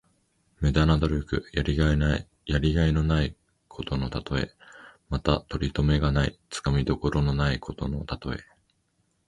[0.61, 1.45] 無駄な努力。
[1.53, 3.35] やりがいのない
[3.67, 4.49] ことのたとえ。
[5.09, 8.37] また、とりとめがない、つかみどころがないことのたとえ。